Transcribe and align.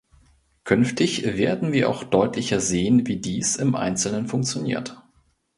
Künftig 0.63 1.25
werden 1.37 1.73
wir 1.73 1.87
auch 1.87 2.03
deutlicher 2.03 2.59
sehen, 2.59 3.05
wie 3.05 3.17
dies 3.17 3.55
im 3.57 3.75
Einzelnen 3.75 4.27
funktioniert. 4.27 4.99